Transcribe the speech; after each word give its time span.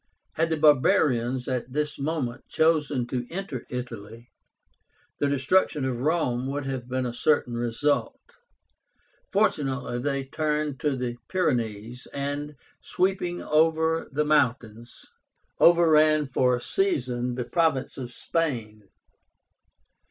Had 0.33 0.49
the 0.49 0.57
barbarians 0.57 1.47
at 1.47 1.73
this 1.73 1.99
moment 1.99 2.47
chosen 2.47 3.05
to 3.05 3.27
enter 3.31 3.67
Italy, 3.69 4.29
the 5.19 5.29
destruction 5.29 5.85
of 5.85 6.01
Rome 6.01 6.47
would 6.47 6.65
have 6.65 6.87
been 6.87 7.05
a 7.05 7.13
certain 7.13 7.53
result. 7.53 8.35
Fortunately, 9.31 9.99
they 9.99 10.23
turned 10.25 10.79
to 10.79 10.95
the 10.95 11.17
Pyrenees, 11.27 12.07
and, 12.15 12.55
sweeping 12.79 13.43
over 13.43 14.09
the 14.11 14.25
mountains, 14.25 15.05
overran 15.59 16.25
for 16.25 16.55
a 16.55 16.59
season 16.61 17.35
the 17.35 17.45
province 17.45 17.95
of 17.95 18.11
Spain. 18.11 18.89